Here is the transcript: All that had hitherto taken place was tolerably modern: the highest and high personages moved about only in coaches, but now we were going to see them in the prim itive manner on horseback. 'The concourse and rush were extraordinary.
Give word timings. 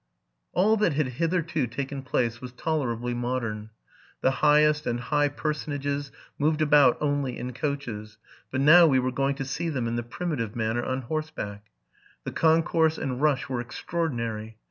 All 0.53 0.77
that 0.77 0.93
had 0.93 1.09
hitherto 1.19 1.67
taken 1.67 2.01
place 2.01 2.41
was 2.41 2.53
tolerably 2.53 3.13
modern: 3.13 3.69
the 4.21 4.31
highest 4.41 4.87
and 4.87 4.99
high 4.99 5.27
personages 5.27 6.11
moved 6.39 6.59
about 6.63 6.97
only 6.99 7.37
in 7.37 7.53
coaches, 7.53 8.17
but 8.49 8.61
now 8.61 8.87
we 8.87 8.97
were 8.97 9.11
going 9.11 9.35
to 9.35 9.45
see 9.45 9.69
them 9.69 9.87
in 9.87 9.97
the 9.97 10.01
prim 10.01 10.31
itive 10.35 10.55
manner 10.55 10.83
on 10.83 11.03
horseback. 11.03 11.67
'The 12.23 12.31
concourse 12.31 12.97
and 12.97 13.21
rush 13.21 13.47
were 13.47 13.61
extraordinary. 13.61 14.57